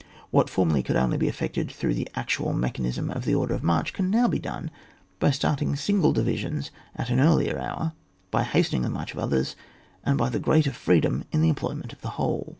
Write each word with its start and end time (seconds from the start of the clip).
What 0.31 0.49
formerly 0.49 0.81
could 0.81 0.95
only 0.95 1.17
be 1.17 1.27
effected 1.27 1.69
through 1.69 1.93
the 1.93 2.09
actual 2.15 2.53
mechanism 2.53 3.11
of 3.11 3.23
the 3.23 3.35
order 3.35 3.53
of 3.53 3.61
mar<^, 3.61 3.93
can 3.93 4.09
now 4.09 4.27
be 4.27 4.39
done 4.39 4.71
by 5.19 5.29
starting 5.29 5.75
single 5.75 6.11
divisions 6.11 6.71
at 6.95 7.11
an 7.11 7.19
earlier 7.19 7.59
hour, 7.59 7.93
by 8.31 8.41
hastening 8.41 8.81
the 8.81 8.89
march 8.89 9.13
of 9.13 9.19
others, 9.19 9.55
and 10.03 10.17
by 10.17 10.29
the 10.29 10.39
greater 10.39 10.71
freedom 10.71 11.25
in 11.31 11.43
the 11.43 11.49
em 11.49 11.55
ployment 11.55 11.93
of 11.93 12.01
the 12.01 12.09
whole. 12.17 12.47